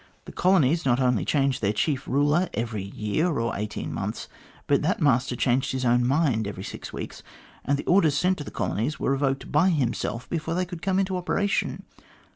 [0.25, 4.27] The colonies not only changed their chief ruler every year or eighteen months,
[4.65, 7.21] but that master changed his own mind every six weeks,
[7.63, 10.97] and the orders sent to the colonies were revoked by himself before they could come
[10.97, 11.83] into operation.